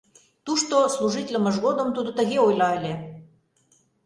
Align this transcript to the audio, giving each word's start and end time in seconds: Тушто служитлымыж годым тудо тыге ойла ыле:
Тушто 0.45 0.75
служитлымыж 0.95 1.55
годым 1.65 1.87
тудо 1.95 2.09
тыге 2.17 2.37
ойла 2.47 2.69
ыле: 2.77 2.93